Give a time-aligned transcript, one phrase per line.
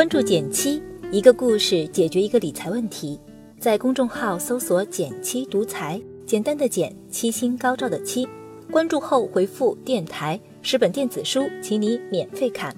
[0.00, 3.20] 关注减七，一个故事解决一个理财问题。
[3.58, 8.26] 在公众号搜索“减七独裁，简单的减，七星高照的七。
[8.70, 12.74] 关注后回复“电台”，十本电子书，请你免费看。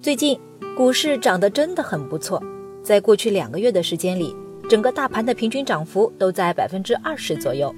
[0.00, 0.38] 最近
[0.76, 2.40] 股市涨得真的很不错，
[2.84, 4.32] 在过去两个月的时间里，
[4.70, 7.74] 整个大盘的平均涨幅都在百分之二十左右。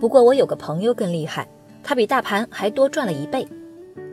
[0.00, 1.48] 不过我有个朋友更厉害，
[1.80, 3.46] 他比大盘还多赚了一倍。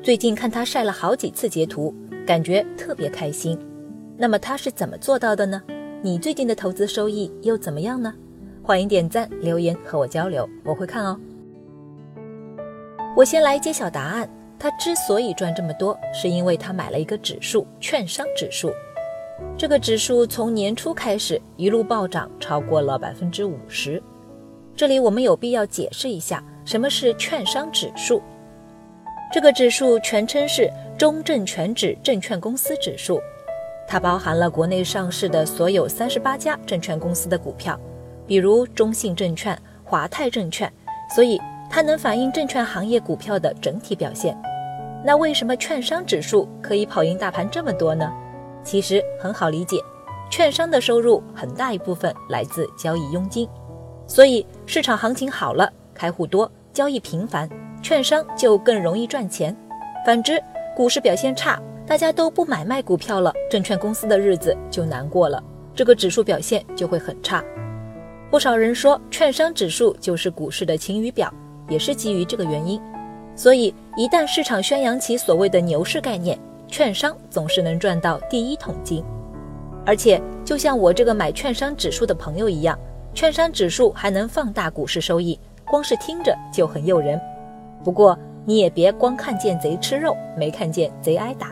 [0.03, 1.91] 最近看他晒了好几次截图，
[2.29, 3.57] 感觉特别开心。
[4.15, 5.59] 那么他是怎么做到的呢？
[6.03, 8.13] 你最近的投资收益又怎么样呢？
[8.61, 11.19] 欢迎点赞留言和我交流，我会看哦。
[13.17, 14.29] 我先来揭晓答案。
[14.59, 18.71] 他之所以赚这么多，是因为他买了一个指数——券商指数。
[19.57, 23.99] 这个指数从年初开始一路暴涨，超过了百分之五十。
[24.75, 28.21] 这里我们有必要解释一下，什么是券商指数。
[29.33, 33.21] 这个指数全称是中证全指证券公司指数。
[33.87, 37.79] 它包含了国内上市的所有三十八家证券公司的股票，
[38.27, 40.69] 比如中信证券、华泰证券，
[41.15, 41.39] 所以
[41.69, 44.37] 它能反映证券行业股票的整体表现。
[45.05, 48.11] 那为什么券商指数可以跑赢大盘这么多呢？
[48.61, 49.77] 其实很好理解，
[50.29, 53.47] 券商的收入很大一部分来自交易佣金，
[54.05, 57.49] 所以市场行情好了，开户多，交易频繁，
[57.81, 59.55] 券商就更容易赚钱。
[60.05, 60.41] 反之，
[60.79, 61.61] 股市表现差。
[61.85, 65.43] 大家都不买卖股票了，证券公司的日子就难过了，
[65.75, 67.43] 这个指数表现就会很差。
[68.31, 71.29] 不少人说，券商指数就是股市的晴雨表，
[71.67, 72.79] 也是基于这个原因。
[73.35, 79.03] 所以，一旦市场宣扬起所谓的牛市概念，券商总是能赚到第一桶金。
[79.85, 82.79] 而且，就像我这个买券商指数的朋友一样，
[83.13, 87.19] 券商指数还能放大股市收益，光是听着就很诱人。
[87.83, 91.51] 不过，你也别光看见贼吃肉，没看见贼挨打。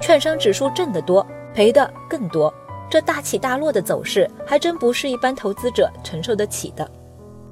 [0.00, 2.52] 券商指数挣得多，赔的更多，
[2.88, 6.88] 这大起大落的走势还真不是一般投资者承受得起的。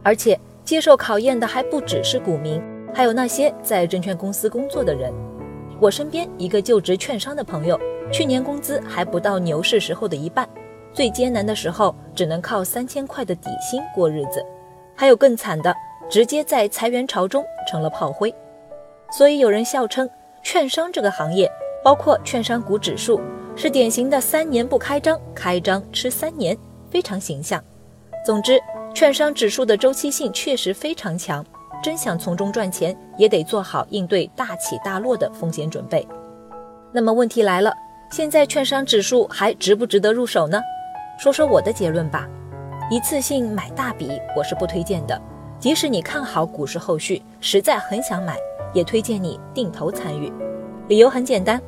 [0.03, 2.62] 而且接受考验的还不只是股民，
[2.95, 5.12] 还有那些在证券公司工作的人。
[5.81, 7.79] 我身边一个就职券商的朋友，
[8.12, 10.49] 去年工资还不到牛市时候的一半，
[10.93, 14.45] 最艰难的时候只能靠三千块的底薪过日子。
[14.95, 15.75] 还有更惨的，
[16.11, 18.35] 直接在裁员潮中成了炮灰。
[19.11, 20.09] 所以有人笑称，
[20.43, 21.51] 券商这个行业。
[21.85, 23.21] 包括券商股指数
[23.57, 26.59] 是典型的三年不开张，开张吃三年，
[26.91, 27.63] 非常形象。
[28.27, 28.61] 总之，
[28.93, 31.43] 券商指数的周期性确实非常强，
[31.83, 36.07] 真想从中赚钱，也得做好应对大起大落的风险准备。
[36.93, 37.73] 那么问题来了，
[38.11, 40.61] 现在券商指数还值不值得入手呢？
[41.19, 42.29] 说说我的结论吧，
[42.91, 45.19] 一次性买大笔我是不推荐的，
[45.59, 48.37] 即使你看好股市后续，实在很想买，
[48.73, 50.33] 也推荐你定投参与。
[50.89, 51.61] 理由很简单，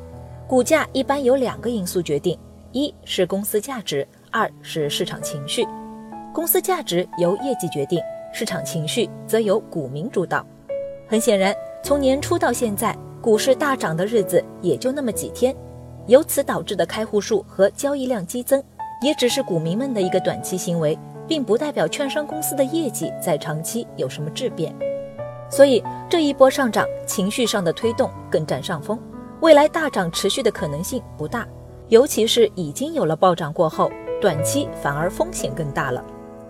[0.47, 2.37] 股价一般由两个因素决定，
[2.71, 5.65] 一是公司价值，二是市场情绪。
[6.33, 8.01] 公司价值由业绩决定，
[8.33, 10.45] 市场情绪则由股民主导。
[11.07, 11.53] 很显然，
[11.83, 15.55] 从年初到现在，股市大涨的日子也就那么几天，
[16.07, 18.63] 由此导致的开户数和交易量激增，
[19.01, 20.97] 也只是股民们的一个短期行为，
[21.27, 24.73] 并不代表券商公司的业绩在长期有什么质变。
[25.51, 28.97] 所以这一波上涨，情绪上的推动更占上风。
[29.41, 31.45] 未来大涨持续的可能性不大，
[31.89, 33.91] 尤其是已经有了暴涨过后，
[34.21, 36.03] 短期反而风险更大了。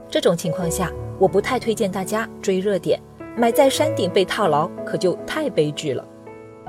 [0.07, 3.01] 这种情况下，我不太推荐大家追热点，
[3.35, 6.06] 买在山顶被套牢，可就太悲剧了。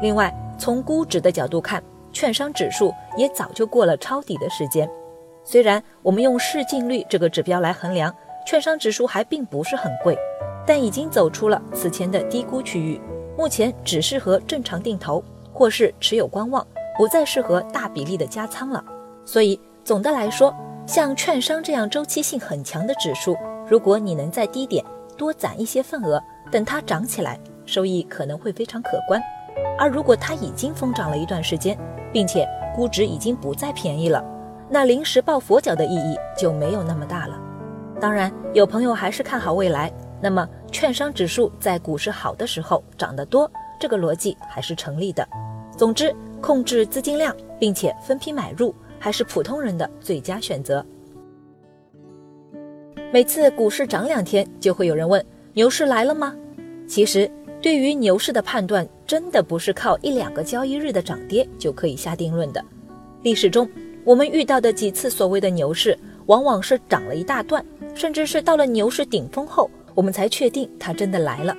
[0.01, 1.83] 另外，从估值的角度看，
[2.13, 4.89] 券商指数也早就过了抄底的时间。
[5.45, 8.15] 虽然我们用市净率这个指标来衡量，
[8.47, 10.17] 券商指数还并不是很贵，
[10.67, 13.01] 但已经走出了此前的低估区域，
[13.37, 15.23] 目前只适合正常定投。
[15.55, 18.83] 或是持有观望，不再适合大比例的加仓了。
[19.23, 20.53] 所以总的来说，
[20.87, 23.37] 像券商这样周期性很强的指数，
[23.69, 24.83] 如果你能在低点
[25.15, 26.19] 多攒一些份额，
[26.51, 29.21] 等它涨起来，收益可能会非常可观。
[29.79, 31.79] 而如果它已经疯涨了一段时间，
[32.11, 34.25] 并且估值已经不再便宜了，
[34.71, 37.39] 那临时抱佛脚的意义就没有那么大了。
[38.01, 45.27] 当然，有朋友还是看好未来，那么券商指数在股市好的时候涨得多，这个逻辑还是成立的。
[45.77, 50.85] 总之，控制资金量，并且分批买入，还是普通人的最佳选择。
[53.13, 55.25] 每次股市涨两天，就会有人问：
[55.55, 56.35] 牛市来了吗？
[56.87, 57.29] 其实，
[57.61, 62.65] 对于牛市的判断，真的不是靠一两个交易日的涨跌就可以下定论的。
[63.23, 63.69] 历史中，
[64.05, 67.65] 我们遇到的几次所谓的牛市，往往是涨了一大段，
[67.95, 71.57] 甚至是到了牛市顶峰后，我们才确定它真的来了。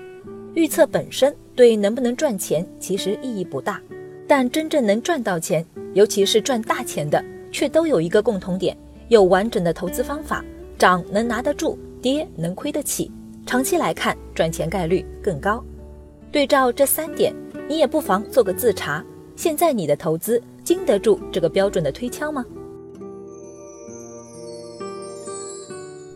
[0.56, 3.82] 预测本身对能不能赚钱其实意义不大。
[4.26, 8.76] 但真正能赚到钱，尤其是赚大钱的，却都有一个共同点：
[9.10, 10.44] 有完整的投资方法，
[10.78, 13.12] 涨能拿得住，跌能亏得起，
[13.46, 15.64] 长期来看赚钱概率更高。
[16.32, 17.36] 对照这三点，
[17.68, 19.04] 你也不妨做个自查：
[19.36, 22.46] 现在你的投资经得住这个标准的推敲吗？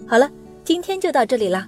[0.08, 0.32] 好了，
[0.64, 1.68] 今天就到这里啦。